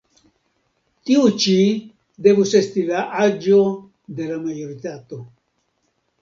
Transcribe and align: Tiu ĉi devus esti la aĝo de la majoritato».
Tiu 1.09 1.27
ĉi 1.43 1.53
devus 2.27 2.53
esti 2.61 2.85
la 2.87 3.03
aĝo 3.25 3.59
de 4.21 4.31
la 4.33 4.41
majoritato». 4.49 5.21